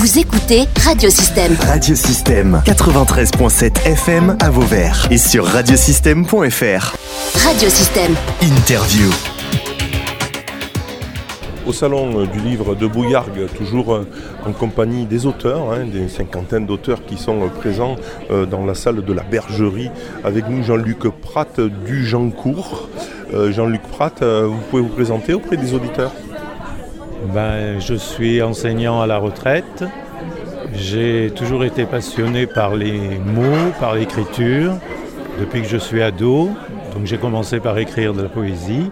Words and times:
Vous 0.00 0.18
écoutez 0.18 0.62
Radiosystème. 0.82 1.54
Radiosystème 1.60 2.62
93.7 2.64 3.84
FM 3.84 4.34
à 4.40 4.48
Vauvert 4.48 5.06
et 5.10 5.18
sur 5.18 5.44
radiosystème.fr. 5.44 6.96
Radiosystème. 7.44 8.14
Interview. 8.40 9.10
Au 11.66 11.74
salon 11.74 12.24
du 12.24 12.40
livre 12.40 12.74
de 12.74 12.86
Bouillargues, 12.86 13.46
toujours 13.58 13.92
euh, 13.92 14.08
en 14.46 14.52
compagnie 14.52 15.04
des 15.04 15.26
auteurs, 15.26 15.70
hein, 15.70 15.84
des 15.84 16.08
cinquantaines 16.08 16.64
d'auteurs 16.64 17.04
qui 17.04 17.18
sont 17.18 17.42
euh, 17.42 17.48
présents 17.48 17.96
euh, 18.30 18.46
dans 18.46 18.64
la 18.64 18.74
salle 18.74 19.04
de 19.04 19.12
la 19.12 19.22
bergerie. 19.22 19.90
Avec 20.24 20.48
nous 20.48 20.62
Jean-Luc 20.62 21.10
Pratt 21.20 21.60
du 21.60 22.06
Jeancourt. 22.06 22.88
Jean-Luc 23.50 23.82
Pratt, 23.82 24.24
vous 24.24 24.58
pouvez 24.70 24.82
vous 24.82 24.88
présenter 24.88 25.34
auprès 25.34 25.56
des 25.56 25.72
auditeurs 25.72 26.10
ben, 27.26 27.78
Je 27.80 27.94
suis 27.94 28.42
enseignant 28.42 29.00
à 29.00 29.06
la 29.06 29.18
retraite. 29.18 29.84
J'ai 30.74 31.30
toujours 31.34 31.64
été 31.64 31.84
passionné 31.84 32.46
par 32.46 32.74
les 32.74 33.18
mots, 33.18 33.72
par 33.78 33.94
l'écriture, 33.94 34.74
depuis 35.38 35.62
que 35.62 35.68
je 35.68 35.76
suis 35.76 36.02
ado. 36.02 36.50
Donc 36.94 37.06
j'ai 37.06 37.18
commencé 37.18 37.60
par 37.60 37.78
écrire 37.78 38.14
de 38.14 38.22
la 38.22 38.28
poésie. 38.28 38.90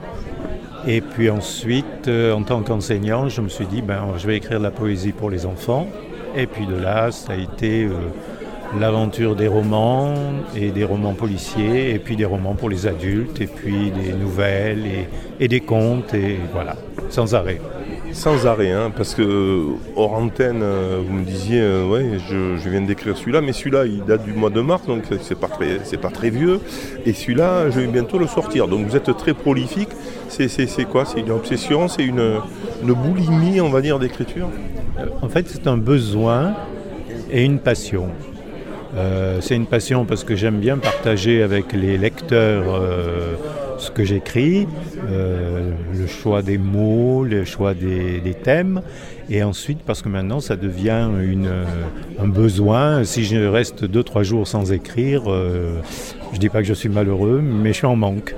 Et 0.86 1.00
puis 1.00 1.28
ensuite, 1.28 2.08
euh, 2.08 2.32
en 2.32 2.42
tant 2.42 2.62
qu'enseignant, 2.62 3.28
je 3.28 3.40
me 3.40 3.48
suis 3.48 3.66
dit, 3.66 3.82
ben, 3.82 4.14
je 4.16 4.26
vais 4.26 4.36
écrire 4.36 4.58
de 4.58 4.64
la 4.64 4.70
poésie 4.70 5.12
pour 5.12 5.30
les 5.30 5.44
enfants. 5.44 5.86
Et 6.36 6.46
puis 6.46 6.66
de 6.66 6.76
là, 6.76 7.10
ça 7.10 7.32
a 7.32 7.36
été 7.36 7.84
euh, 7.84 7.92
l'aventure 8.78 9.34
des 9.34 9.48
romans 9.48 10.14
et 10.56 10.70
des 10.70 10.84
romans 10.84 11.14
policiers, 11.14 11.94
et 11.94 11.98
puis 11.98 12.16
des 12.16 12.24
romans 12.24 12.54
pour 12.54 12.68
les 12.68 12.86
adultes, 12.86 13.40
et 13.40 13.46
puis 13.46 13.90
des 13.90 14.12
nouvelles 14.12 14.84
et 15.40 15.48
des 15.48 15.60
contes, 15.60 16.14
et 16.14 16.38
voilà, 16.52 16.76
sans 17.08 17.34
arrêt 17.34 17.60
sans 18.18 18.46
arrêt, 18.46 18.72
hein, 18.72 18.92
parce 18.94 19.14
que 19.14 19.64
hors 19.94 20.12
antenne, 20.14 20.60
euh, 20.62 21.00
vous 21.06 21.14
me 21.14 21.24
disiez, 21.24 21.60
euh, 21.60 21.88
ouais, 21.88 22.18
je, 22.28 22.68
viens 22.68 22.80
d'écrire 22.80 23.16
celui-là, 23.16 23.40
mais 23.40 23.52
celui-là, 23.52 23.86
il 23.86 24.04
date 24.04 24.24
du 24.24 24.32
mois 24.32 24.50
de 24.50 24.60
mars, 24.60 24.86
donc 24.86 25.04
c'est 25.22 25.38
pas 25.38 25.46
très, 25.46 25.78
pas 25.96 26.10
très 26.10 26.28
vieux. 26.28 26.60
Et 27.06 27.12
celui-là, 27.12 27.70
je 27.70 27.80
vais 27.80 27.86
bientôt 27.86 28.18
le 28.18 28.26
sortir. 28.26 28.66
Donc 28.66 28.86
vous 28.86 28.96
êtes 28.96 29.16
très 29.16 29.34
prolifique. 29.34 29.88
C'est, 30.28 30.84
quoi? 30.84 31.04
C'est 31.04 31.20
une 31.20 31.30
obsession? 31.30 31.86
C'est 31.88 32.04
une, 32.04 32.40
boulimie, 32.82 33.60
on 33.60 33.70
va 33.70 33.80
dire, 33.80 33.98
d'écriture? 34.00 34.48
Euh, 34.98 35.06
En 35.22 35.28
fait, 35.28 35.46
c'est 35.48 35.68
un 35.68 35.78
besoin 35.78 36.54
et 37.30 37.44
une 37.44 37.60
passion. 37.60 38.08
c'est 39.40 39.54
une 39.54 39.66
passion 39.66 40.04
parce 40.04 40.24
que 40.24 40.34
j'aime 40.34 40.58
bien 40.58 40.76
partager 40.76 41.42
avec 41.42 41.72
les 41.72 41.96
lecteurs 41.98 42.64
ce 43.78 43.90
que 43.90 44.04
j'écris, 44.04 44.66
euh, 45.08 45.70
le 45.96 46.06
choix 46.06 46.42
des 46.42 46.58
mots, 46.58 47.24
le 47.24 47.44
choix 47.44 47.74
des, 47.74 48.34
thèmes, 48.42 48.82
et 49.30 49.42
ensuite 49.42 49.80
parce 49.84 50.02
que 50.02 50.08
maintenant 50.08 50.40
ça 50.40 50.56
devient 50.56 51.08
une, 51.20 51.50
un 52.18 52.28
besoin. 52.28 53.04
Si 53.04 53.24
je 53.24 53.36
reste 53.36 53.84
deux 53.84 54.02
trois 54.02 54.22
jours 54.22 54.46
sans 54.46 54.72
écrire, 54.72 55.24
euh, 55.26 55.80
je 56.32 56.38
dis 56.38 56.48
pas 56.48 56.60
que 56.60 56.68
je 56.68 56.74
suis 56.74 56.88
malheureux, 56.88 57.40
mais 57.42 57.70
je 57.70 57.78
suis 57.78 57.86
en 57.86 57.96
manque. 57.96 58.34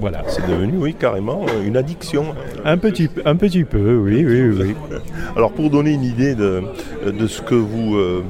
Voilà. 0.00 0.22
C'est 0.26 0.46
devenu, 0.48 0.72
oui, 0.76 0.94
carrément 0.94 1.46
une 1.64 1.76
addiction. 1.76 2.34
Un 2.64 2.78
petit, 2.78 3.08
un 3.24 3.36
petit 3.36 3.64
peu, 3.64 3.96
oui, 3.96 4.24
oui, 4.26 4.42
oui. 4.50 4.74
Alors 5.36 5.52
pour 5.52 5.70
donner 5.70 5.92
une 5.92 6.02
idée 6.02 6.34
de, 6.34 6.62
de 7.06 7.26
ce 7.26 7.40
que 7.42 7.54
vous 7.54 7.96
euh, 7.96 8.24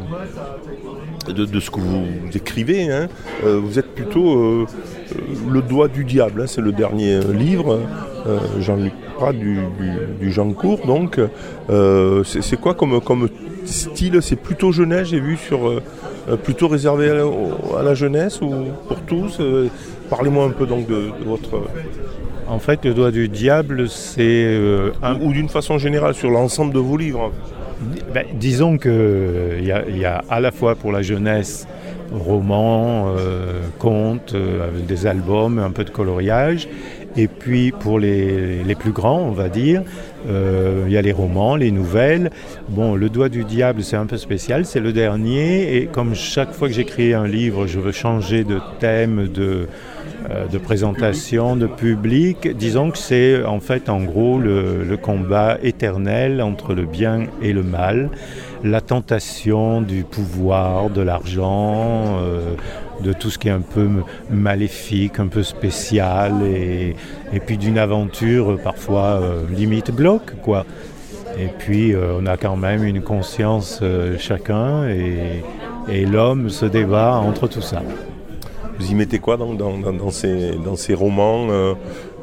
de, 1.33 1.61
ce 1.61 1.71
que 1.71 1.81
vous 1.81 2.07
écrivez, 2.35 2.91
hein, 2.91 3.09
euh, 3.45 3.59
vous 3.63 3.79
êtes 3.79 3.95
plutôt 3.95 4.37
euh, 4.37 4.67
le 5.51 5.63
doigt 5.63 5.89
du 5.89 6.05
diable. 6.05 6.43
Hein, 6.43 6.47
c'est 6.47 6.61
le 6.61 6.73
dernier 6.73 7.21
livre, 7.21 7.81
euh, 8.27 8.39
Jean-Luc 8.61 8.93
Prat 9.17 9.33
du, 9.33 9.59
du, 10.21 10.33
Jean 10.33 10.53
Court. 10.53 10.81
Donc, 10.87 11.21
c'est 12.25 12.61
quoi 12.61 12.75
comme, 12.75 13.01
comme 13.01 13.29
style? 13.65 14.21
C'est 14.23 14.37
plutôt 14.37 14.73
jeunesse, 14.73 15.09
j'ai 15.09 15.21
vu 15.21 15.37
sur 15.37 15.81
plutôt 16.43 16.69
réservé 16.69 17.11
à 17.79 17.83
la, 17.83 17.95
jeunesse 17.95 18.41
ou 18.41 18.53
pour 18.89 19.01
tous? 19.03 19.41
Parlez-moi 20.11 20.47
un 20.47 20.51
peu 20.51 20.67
donc 20.67 20.89
de, 20.89 21.11
votre. 21.25 21.63
En 22.49 22.59
fait, 22.59 22.85
le 22.85 22.93
doigt 22.93 23.11
du 23.11 23.29
diable, 23.29 23.89
c'est 23.89 24.59
ou 25.23 25.33
d'une 25.33 25.49
façon 25.49 25.79
générale 25.79 26.15
sur 26.15 26.31
l'ensemble 26.31 26.75
de 26.75 26.81
vos 26.81 26.97
livres. 26.97 27.31
Ben, 28.13 28.25
disons 28.35 28.79
qu'il 28.79 28.91
euh, 28.91 29.61
y, 29.61 29.99
y, 29.99 30.05
a 30.05 30.23
à 30.29 30.41
la 30.41 30.51
fois 30.51 30.75
pour 30.75 30.93
la 30.93 31.03
jeunesse 31.03 31.67
romans, 32.13 33.15
euh, 33.17 33.61
contes, 33.79 34.35
euh, 34.35 34.69
des 34.87 35.07
albums, 35.07 35.59
un 35.59 35.71
peu 35.71 35.85
de 35.85 35.91
coloriage. 35.91 36.69
Et 37.17 37.29
puis 37.29 37.71
pour 37.71 38.01
les, 38.01 38.75
plus 38.79 38.91
grands, 38.91 39.21
on 39.21 39.31
va 39.31 39.49
dire, 39.49 39.83
il 40.29 40.91
y 40.93 40.97
a 40.97 41.03
les 41.03 41.13
romans, 41.13 41.55
les 41.55 41.71
nouvelles. 41.71 42.31
Bon, 42.69 42.97
Le 42.97 43.09
Doigt 43.09 43.29
du 43.29 43.45
Diable, 43.45 43.85
c'est 43.85 43.95
un 43.95 44.07
peu 44.07 44.17
spécial, 44.17 44.67
c'est 44.67 44.81
le 44.81 44.93
dernier. 44.93 45.77
Et 45.77 45.87
comme 45.87 46.17
chaque 46.17 46.53
fois 46.53 46.67
que 46.67 46.75
j'écris 46.75 47.15
un 47.15 47.29
livre, 47.29 47.69
je 47.69 47.79
veux 47.79 47.93
changer 47.93 48.43
de 48.43 48.59
thème, 48.81 49.29
de, 49.29 49.69
euh, 50.24 50.24
de 50.51 50.59
présentation, 50.59 51.57
de 51.57 51.67
public. 51.67 52.57
Disons 52.57 52.91
que 52.91 52.99
c'est 52.99 53.45
en 53.45 53.61
fait 53.61 53.89
en 53.89 54.03
gros 54.03 54.39
le, 54.39 54.97
combat 54.97 55.59
éternel 55.63 56.41
entre 56.41 56.73
le 56.73 56.87
bien 56.87 57.27
et 57.43 57.53
le 57.53 57.63
mal, 57.63 58.11
la 58.63 58.81
tentation 58.81 59.83
du 59.83 60.05
pouvoir, 60.05 60.89
de 60.89 61.03
l'argent, 61.03 62.19
euh, 62.21 62.55
de 63.03 63.13
tout 63.13 63.29
ce 63.29 63.39
qui 63.39 63.49
est 63.49 63.53
un 63.53 63.61
peu 63.61 63.89
maléfique, 64.31 65.19
un 65.19 65.27
peu 65.27 65.43
spécial, 65.43 66.33
et, 66.47 66.95
puis 67.45 67.59
d'une 67.59 67.77
aventure 67.77 68.59
parfois 68.63 69.21
euh, 69.21 69.43
limite 69.51 69.91
bloc, 69.91 70.23
quoi. 70.43 70.65
Et 71.37 71.49
puis 71.59 71.95
on 71.97 72.27
a 72.27 72.37
quand 72.37 72.57
même 72.57 72.85
une 72.85 73.03
conscience 73.03 73.83
chacun, 74.19 74.87
et 74.87 76.07
l'homme 76.07 76.49
se 76.49 76.65
débat 76.65 77.17
entre 77.17 77.49
tout 77.49 77.61
ça. 77.61 77.83
Vous 78.79 78.91
y 78.91 78.95
mettez 78.95 79.19
quoi 79.19 79.37
dans, 79.37 79.55
dans, 79.55 80.11
ces, 80.11 80.95
romans 80.95 81.47
euh, 81.51 81.75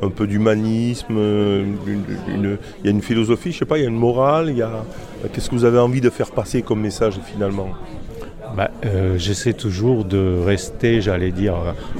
Un 0.02 0.10
peu 0.10 0.28
d'humanisme 0.28 1.16
euh, 1.18 1.66
Il 2.28 2.58
y 2.84 2.88
a 2.88 2.92
une 2.92 3.02
philosophie, 3.02 3.52
je 3.52 3.60
sais 3.60 3.66
pas, 3.66 3.78
il 3.78 3.84
y 3.84 3.86
a 3.86 3.90
une 3.90 3.96
morale 3.96 4.50
il 4.50 4.58
y 4.58 4.62
a... 4.62 4.84
Qu'est-ce 5.32 5.50
que 5.50 5.56
vous 5.56 5.66
avez 5.66 5.80
envie 5.80 6.02
de 6.02 6.10
faire 6.10 6.32
passer 6.32 6.62
comme 6.62 6.82
message 6.82 7.20
finalement? 7.26 7.70
Bah, 8.56 8.70
euh, 8.86 9.18
J'essaie 9.18 9.54
toujours 9.54 10.04
de 10.04 10.42
rester, 10.46 11.00
j'allais 11.00 11.32
dire. 11.32 11.56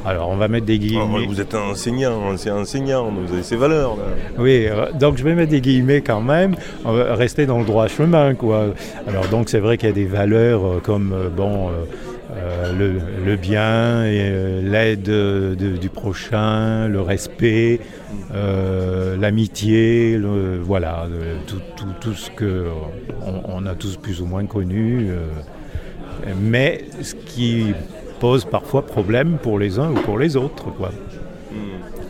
alors, 0.06 0.30
on 0.30 0.36
va 0.36 0.48
mettre 0.48 0.66
des 0.66 0.80
guillemets. 0.80 1.26
vous 1.26 1.40
êtes 1.40 1.56
un 1.56 1.72
enseignant, 1.72 2.36
c'est 2.36 2.52
enseignant, 2.52 3.10
vous 3.10 3.34
avez 3.34 3.44
ces 3.44 3.56
valeurs. 3.56 3.96
Oui, 4.38 4.68
donc 5.00 5.18
je 5.18 5.24
vais 5.24 5.34
mettre 5.34 5.52
des 5.52 5.62
guillemets 5.62 6.02
quand 6.02 6.22
même. 6.22 6.56
On 6.84 6.92
va 6.92 7.16
rester 7.16 7.46
dans 7.46 7.60
le 7.60 7.66
droit 7.66 7.88
chemin, 7.88 8.34
quoi. 8.34 8.74
Alors, 9.08 9.28
donc, 9.28 9.50
c'est 9.50 9.60
vrai 9.60 9.78
qu'il 9.78 9.88
y 9.88 9.92
a 9.92 9.96
des 9.96 10.06
valeurs 10.06 10.82
comme, 10.84 11.16
bon. 11.36 11.70
Euh, 11.70 11.86
le, 12.36 13.36
bien, 13.36 14.04
euh, 14.04 14.62
l'aide 14.62 15.80
du 15.80 15.90
prochain, 15.90 16.88
le 16.88 17.02
respect, 17.02 17.80
euh, 18.34 19.18
l'amitié, 19.18 20.20
voilà, 20.62 21.08
tout, 21.48 22.14
ce 22.14 22.30
que 22.32 22.68
on, 23.48 23.66
a 23.66 23.76
tous 23.76 23.98
plus 23.98 24.22
ou 24.22 24.26
moins 24.26 24.46
connu. 24.46 25.10
mais 26.40 26.86
ce 27.02 27.16
qui 27.16 27.74
pose 28.20 28.46
parfois 28.46 28.86
problème 28.86 29.38
pour 29.42 29.58
les 29.60 29.80
uns 29.80 29.92
ou 29.92 29.96
pour 29.96 30.20
les 30.20 30.36
autres. 30.36 30.72
Quoi. 30.72 30.92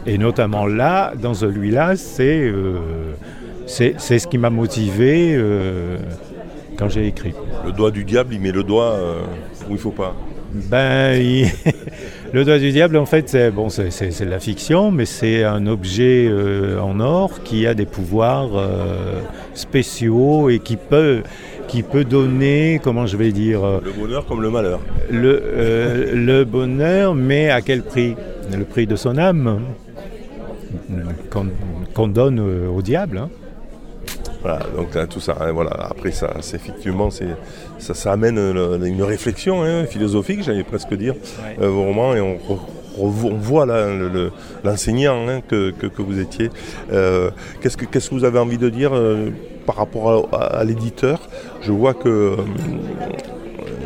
Et 0.05 0.17
notamment 0.17 0.65
là, 0.65 1.13
dans 1.19 1.33
celui-là, 1.33 1.95
c'est 1.95 2.51
c'est 3.67 4.19
ce 4.19 4.27
qui 4.27 4.37
m'a 4.37 4.49
motivé 4.49 5.37
quand 6.81 6.89
j'ai 6.89 7.05
écrit. 7.05 7.33
Le 7.63 7.71
doigt 7.71 7.91
du 7.91 8.03
diable, 8.03 8.33
il 8.33 8.41
met 8.41 8.51
le 8.51 8.63
doigt 8.63 8.97
où 9.69 9.73
il 9.73 9.77
faut 9.77 9.91
pas 9.91 10.15
Ben, 10.51 11.45
le 12.33 12.43
doigt 12.43 12.57
du 12.57 12.71
diable, 12.71 12.97
en 12.97 13.05
fait, 13.05 13.29
c'est 13.29 13.51
bon, 13.51 13.69
c'est 13.69 13.89
de 14.25 14.29
la 14.29 14.39
fiction, 14.39 14.89
mais 14.89 15.05
c'est 15.05 15.43
un 15.43 15.67
objet 15.67 16.27
euh, 16.27 16.81
en 16.81 16.99
or 16.99 17.43
qui 17.43 17.67
a 17.67 17.75
des 17.75 17.85
pouvoirs 17.85 18.49
euh, 18.55 19.21
spéciaux 19.53 20.49
et 20.49 20.57
qui 20.57 20.75
peut, 20.75 21.21
qui 21.67 21.83
peut 21.83 22.03
donner, 22.03 22.81
comment 22.83 23.05
je 23.05 23.15
vais 23.15 23.31
dire... 23.31 23.63
Euh, 23.63 23.79
le 23.85 23.91
bonheur 23.91 24.25
comme 24.25 24.41
le 24.41 24.49
malheur. 24.49 24.79
Le, 25.11 26.09
le 26.15 26.43
bonheur, 26.45 27.13
mais 27.13 27.51
à 27.51 27.61
quel 27.61 27.83
prix? 27.83 28.15
Le 28.51 28.65
prix 28.65 28.87
de 28.87 28.95
son 28.95 29.19
âme 29.19 29.61
qu'on 31.93 32.07
donne 32.07 32.39
au 32.39 32.81
diable. 32.81 33.19
Hein. 33.19 33.29
Voilà, 34.41 34.59
donc 34.75 35.09
tout 35.09 35.19
ça. 35.19 35.37
Hein, 35.39 35.51
voilà. 35.51 35.71
Après, 35.71 36.11
ça, 36.11 36.33
effectivement, 36.53 37.09
ça, 37.11 37.93
ça 37.93 38.11
amène 38.11 38.37
une 38.37 39.03
réflexion 39.03 39.63
hein, 39.63 39.85
philosophique, 39.85 40.43
j'allais 40.43 40.63
presque 40.63 40.93
dire, 40.95 41.15
euh, 41.61 41.69
vraiment, 41.69 42.15
et 42.15 42.21
on, 42.21 42.37
voit 43.07 43.65
l'enseignant 44.63 45.27
hein, 45.27 45.41
que, 45.47 45.73
vous 45.99 46.19
étiez. 46.19 46.49
Euh, 46.91 47.29
qu'est-ce, 47.61 47.77
que, 47.77 48.13
vous 48.13 48.23
avez 48.23 48.39
envie 48.39 48.57
de 48.57 48.69
dire 48.69 48.91
euh, 48.93 49.29
par 49.65 49.75
rapport 49.75 50.29
à, 50.33 50.63
l'éditeur? 50.63 51.21
Je 51.61 51.71
vois 51.71 51.93
que 51.93 52.35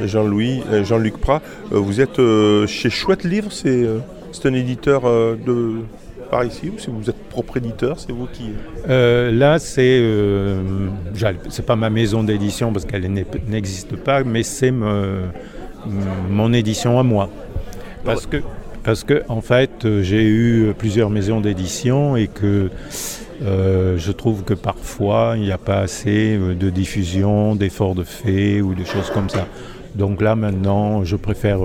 Jean-Louis, 0.03 0.63
Jean-Luc 0.83 1.17
Prat, 1.17 1.41
vous 1.69 2.01
êtes 2.01 2.19
chez 2.67 2.89
Chouette 2.89 3.23
Livre, 3.25 3.51
c'est, 3.51 3.85
c'est 4.31 4.47
un 4.47 4.53
éditeur 4.53 5.03
de 5.03 5.81
par 6.29 6.43
ici 6.43 6.69
ou 6.69 6.79
si 6.79 6.89
vous 6.89 7.09
êtes 7.09 7.21
propre 7.29 7.57
éditeur, 7.57 7.99
c'est 7.99 8.11
vous 8.11 8.27
qui... 8.31 8.51
Euh, 8.89 9.31
là, 9.31 9.59
c'est 9.59 9.99
euh, 10.01 10.61
c'est 11.49 11.65
pas 11.65 11.75
ma 11.75 11.89
maison 11.89 12.23
d'édition 12.23 12.71
parce 12.71 12.85
qu'elle 12.85 13.11
n'existe 13.47 13.95
pas, 13.95 14.23
mais 14.23 14.43
c'est 14.43 14.71
mon 14.71 16.53
édition 16.53 16.99
à 16.99 17.03
moi. 17.03 17.29
Parce 18.03 18.25
que, 18.25 18.37
parce 18.83 19.03
que 19.03 19.23
en 19.27 19.41
fait, 19.41 20.01
j'ai 20.01 20.23
eu 20.23 20.73
plusieurs 20.77 21.09
maisons 21.09 21.41
d'édition 21.41 22.15
et 22.15 22.27
que 22.27 22.69
euh, 23.43 23.97
je 23.97 24.11
trouve 24.11 24.43
que 24.43 24.53
parfois 24.53 25.33
il 25.35 25.43
n'y 25.43 25.51
a 25.51 25.57
pas 25.57 25.79
assez 25.79 26.37
de 26.37 26.69
diffusion, 26.69 27.55
d'efforts 27.55 27.95
de 27.95 28.03
fait 28.03 28.61
ou 28.61 28.75
des 28.75 28.85
choses 28.85 29.09
comme 29.11 29.29
ça. 29.29 29.47
Donc 29.95 30.21
là 30.21 30.35
maintenant, 30.35 31.03
je 31.03 31.15
préfère 31.15 31.59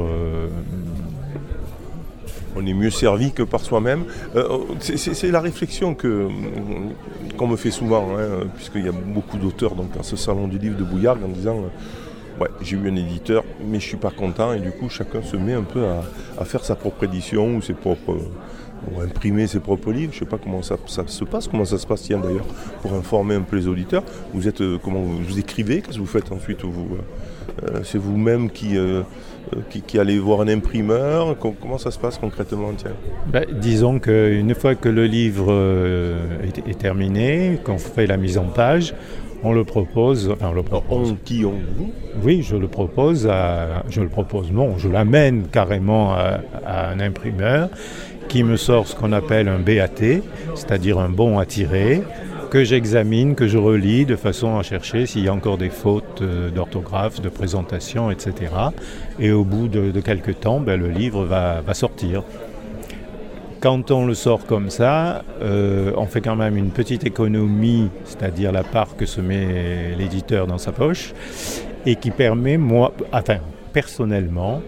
on 2.57 2.67
est 2.67 2.75
mieux 2.75 2.91
servi 2.91 3.33
que 3.33 3.43
par 3.43 3.61
soi-même. 3.61 4.05
Euh, 4.37 4.59
c'est 4.81 5.31
la 5.31 5.41
réflexion 5.41 5.95
qu'on 5.95 7.47
me 7.47 7.57
fait 7.57 7.71
souvent, 7.71 8.09
hein, 8.17 8.47
puisqu'il 8.57 8.85
y 8.85 8.89
a 8.89 8.93
beaucoup 8.93 9.39
d'auteurs 9.39 9.75
dans 9.75 10.03
ce 10.03 10.17
salon 10.17 10.49
du 10.49 10.59
livre 10.59 10.77
de 10.77 10.85
Bouillargues 10.85 11.25
en 11.25 11.29
disant 11.29 11.65
ouais 12.41 12.49
j'ai 12.63 12.77
eu 12.77 12.89
un 12.89 12.97
éditeur 12.97 13.45
mais 13.65 13.79
je 13.81 13.87
suis 13.87 13.97
pas 13.97 14.11
content 14.11 14.53
et 14.53 14.61
du 14.61 14.73
coup 14.73 14.89
chacun 14.89 15.23
se 15.23 15.37
met 15.37 15.55
un 15.55 15.63
peu 15.63 15.85
à, 16.39 16.45
faire 16.45 16.65
sa 16.65 16.75
propre 16.75 17.05
édition 17.05 17.57
ou 17.57 17.63
ses 17.63 17.75
propres 17.75 18.17
ou 18.91 19.01
imprimer 19.01 19.47
ses 19.47 19.61
propres 19.61 19.93
livres. 19.93 20.13
Je 20.13 20.19
ne 20.19 20.25
sais 20.25 20.31
pas 20.31 20.39
comment 20.39 20.63
ça, 20.63 20.77
se 20.87 21.25
passe, 21.25 21.49
comment 21.49 21.67
ça 21.67 21.77
se 21.77 21.87
passe 21.87 22.03
tiens 22.03 22.19
d'ailleurs, 22.19 22.47
pour 22.81 22.95
informer 22.95 23.35
un 23.35 23.43
peu 23.43 23.57
les 23.57 23.69
auditeurs. 23.69 24.03
Vous 24.33 24.49
êtes 24.49 24.63
euh, 24.63 24.79
comment 24.83 25.01
vous, 25.01 25.39
écrivez, 25.39 25.83
qu'est-ce 25.83 25.97
que 25.97 26.01
vous 26.01 26.07
faites 26.07 26.33
ensuite 26.33 26.65
vous, 26.65 26.97
C'est 27.85 27.99
vous-même 27.99 28.51
qui, 28.51 28.79
euh, 28.79 29.03
qui, 29.87 29.99
allait 29.99 30.19
voir 30.19 30.41
un 30.43 30.49
imprimeur 30.49 31.37
Comment 31.39 31.79
ça 31.79 31.91
se 31.91 31.99
passe 31.99 32.19
concrètement 32.19 32.73
tiens? 32.77 32.93
Ben, 33.27 33.45
Disons 33.51 33.99
qu'une 33.99 34.55
fois 34.55 34.75
que 34.75 34.89
le 34.89 35.07
livre 35.07 35.47
euh, 35.51 36.39
est, 36.67 36.79
terminé, 36.79 37.59
qu'on 37.65 37.79
fait 37.79 38.07
la 38.07 38.17
mise 38.17 38.39
en 38.39 38.45
page, 38.45 38.95
on 39.43 39.53
le 39.53 39.65
propose. 39.65 40.31
Enfin, 40.31 40.53
le 40.53 40.63
propose. 40.63 41.15
qui 41.25 41.45
on 41.45 41.53
vous 41.77 41.93
Oui, 42.23 42.43
je 42.43 42.57
le 42.57 42.69
propose 42.69 43.27
à, 43.27 43.83
je 43.89 44.01
le 44.01 44.09
propose. 44.09 44.51
Non, 44.53 44.79
je 44.79 44.89
l'amène 44.89 45.45
carrément 45.51 46.15
à, 46.15 46.41
un 46.67 47.01
imprimeur 47.01 47.69
qui 48.29 48.45
me 48.45 48.57
sort 48.57 48.87
ce 48.87 48.95
qu'on 48.95 49.13
appelle 49.13 49.49
un 49.49 49.59
BAT, 49.59 50.23
c'est-à-dire 50.55 50.99
un 50.99 51.09
bon 51.09 51.39
à 51.39 51.47
tirer, 51.47 52.03
que 52.51 52.65
j'examine, 52.65 53.35
que 53.35 53.47
je 53.47 53.59
relis 53.59 54.05
de 54.05 54.17
façon 54.17 54.59
à 54.59 54.63
chercher 54.63 55.07
s'il 55.07 55.25
y 55.25 55.29
a 55.29 55.33
encore 55.33 55.57
des 55.57 55.71
fautes 55.71 56.21
euh, 56.21 56.51
d'orthographe, 56.51 57.21
de 57.21 57.29
présentation, 57.29 58.11
etc. 58.11 58.53
Et 59.21 59.31
au 59.31 59.45
bout 59.45 59.69
de, 59.69 60.01
quelques 60.01 60.41
temps, 60.41 60.61
ben, 60.61 60.79
le 60.79 60.89
livre 60.89 61.25
va, 61.25 61.63
sortir. 61.75 62.23
Quand 63.61 63.91
on 63.91 64.07
le 64.07 64.15
sort 64.15 64.47
comme 64.47 64.71
ça, 64.71 65.23
euh, 65.43 65.93
on 65.99 66.07
fait 66.07 66.23
quand 66.23 66.35
même 66.35 66.57
une 66.57 66.71
petite 66.71 67.05
économie, 67.05 67.91
c'est-à-dire 68.07 68.53
la 68.53 68.63
part 68.63 68.97
que 68.97 69.05
se 69.05 69.21
met 69.21 69.95
l'éditeur 69.99 70.47
dans 70.47 70.57
sa 70.57 70.73
poche, 70.73 71.13
et 71.85 71.97
qui 71.97 72.11
permet, 72.11 72.57
moi, 72.57 72.95
enfin, 73.13 73.37
personnellement, 73.75 74.63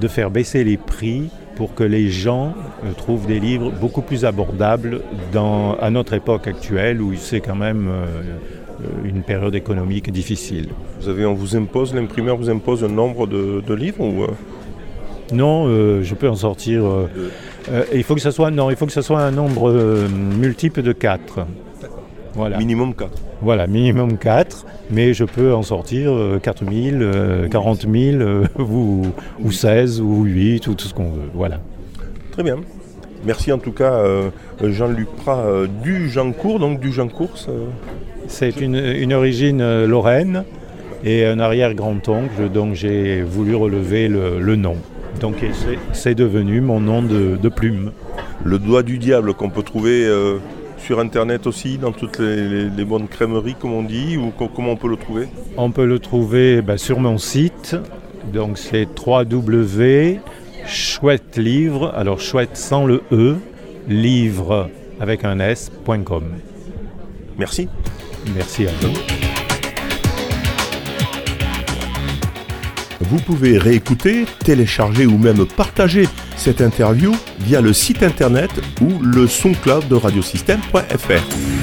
de 0.00 0.08
faire 0.08 0.30
baisser 0.30 0.64
les 0.64 0.78
prix 0.78 1.28
pour 1.56 1.74
que 1.74 1.84
les 1.84 2.08
gens 2.08 2.54
euh, 2.86 2.92
trouvent 2.96 3.26
des 3.26 3.38
livres 3.38 3.70
beaucoup 3.70 4.00
plus 4.00 4.24
abordables 4.24 5.02
dans, 5.30 5.74
à 5.74 5.90
notre 5.90 6.14
époque 6.14 6.46
actuelle 6.46 7.02
où 7.02 7.14
c'est 7.16 7.40
quand 7.40 7.56
même 7.56 7.90
euh, 7.90 8.06
une 9.04 9.24
période 9.24 9.56
économique 9.56 10.10
difficile. 10.10 10.68
Vous 11.02 11.10
avez, 11.10 11.26
on 11.26 11.34
vous 11.34 11.54
impose, 11.54 11.94
l'imprimeur 11.94 12.38
vous 12.38 12.48
impose 12.48 12.82
un 12.82 12.88
nombre 12.88 13.26
de, 13.26 13.74
livres 13.74 14.00
ou 14.00 14.24
Non, 15.34 15.66
je 16.00 16.14
peux 16.14 16.28
en 16.30 16.36
sortir. 16.36 16.84
Il 17.92 18.02
faut 18.02 18.14
que 18.14 18.20
ce 18.20 18.30
soit 18.30 18.50
non, 18.50 18.70
il 18.70 18.76
faut 18.76 18.86
que 18.86 18.92
ce 18.92 19.02
soit 19.02 19.20
un 19.20 19.30
nombre 19.30 19.72
multiple 20.38 20.82
de 20.82 20.92
4. 20.92 21.46
Minimum 22.58 22.94
4. 22.94 23.10
Voilà, 23.42 23.66
minimum 23.66 24.16
4, 24.16 24.66
mais 24.90 25.12
je 25.12 25.24
peux 25.24 25.52
en 25.54 25.62
sortir 25.62 26.12
4 26.42 26.64
000, 26.70 27.48
40 27.50 27.86
000, 27.92 28.44
ou, 28.58 29.52
16, 29.52 30.00
ou 30.00 30.24
8, 30.24 30.66
ou 30.68 30.74
tout 30.74 30.86
ce 30.86 30.94
qu'on 30.94 31.10
veut. 31.10 31.30
Voilà. 31.34 31.60
Très 32.32 32.42
bien. 32.42 32.58
Merci 33.24 33.50
en 33.52 33.58
tout 33.58 33.72
cas 33.72 33.92
euh, 33.94 34.30
Jean-Luc 34.62 35.08
Prat 35.08 35.40
euh, 35.40 35.66
du 35.82 36.08
Jean 36.08 36.32
Court, 36.32 36.60
donc 36.60 36.80
du 36.80 36.92
Jean 36.92 37.08
Course. 37.08 37.46
Euh. 37.48 37.66
C'est 38.28 38.60
une, 38.60 39.12
origine 39.12 39.84
lorraine 39.84 40.44
et 41.02 41.24
un 41.24 41.40
arrière-grand-oncle, 41.40 42.50
donc 42.52 42.74
j'ai 42.74 43.22
voulu 43.22 43.54
relever 43.54 44.06
le, 44.08 44.56
nom. 44.56 44.76
Donc 45.20 45.36
c'est 45.92 46.14
devenu 46.14 46.60
mon 46.60 46.80
nom 46.80 47.02
de, 47.02 47.36
de, 47.36 47.48
plume. 47.48 47.92
Le 48.44 48.58
doigt 48.58 48.82
du 48.82 48.98
diable 48.98 49.34
qu'on 49.34 49.50
peut 49.50 49.62
trouver 49.62 50.08
sur 50.78 51.00
internet 51.00 51.46
aussi, 51.46 51.78
dans 51.78 51.92
toutes 51.92 52.18
les, 52.18 52.84
bonnes 52.84 53.08
crèmeries, 53.08 53.56
comme 53.58 53.72
on 53.72 53.82
dit, 53.82 54.16
ou 54.16 54.32
comment 54.54 54.72
on 54.72 54.76
peut 54.76 54.88
le 54.88 54.96
trouver? 54.96 55.28
On 55.56 55.70
peut 55.70 55.86
le 55.86 55.98
trouver 55.98 56.62
bah, 56.62 56.78
sur 56.78 57.00
mon 57.00 57.18
site, 57.18 57.76
donc 58.32 58.58
c'est 58.58 58.86
www 59.06 60.20
chouette 60.68 61.36
livre, 61.36 61.92
alors 61.96 62.20
chouette 62.20 62.56
sans 62.56 62.86
le 62.86 63.02
E, 63.10 63.36
livre 63.88 64.68
avec 65.00 65.24
un 65.24 65.40
S.com. 65.40 66.24
Merci. 67.38 67.68
Merci 68.34 68.66
à 68.66 68.70
vous. 68.80 69.17
Vous 73.10 73.18
pouvez 73.18 73.56
réécouter, 73.56 74.26
télécharger 74.44 75.06
ou 75.06 75.16
même 75.16 75.46
partager 75.46 76.06
cette 76.36 76.60
interview 76.60 77.14
via 77.40 77.60
le 77.60 77.72
site 77.72 78.02
internet 78.02 78.50
ou 78.82 79.00
le 79.02 79.26
soundcloud 79.26 79.88
de 79.88 79.94
radiosystème.fr. 79.94 81.57